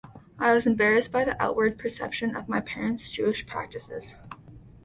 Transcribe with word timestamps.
I 0.39 0.51
was 0.51 0.65
embarrassed 0.65 1.11
by 1.11 1.23
the 1.25 1.39
outward 1.39 1.77
perception 1.77 2.35
of 2.35 2.49
my 2.49 2.59
parents' 2.59 3.11
Jewish 3.11 3.45
practices. 3.45 4.15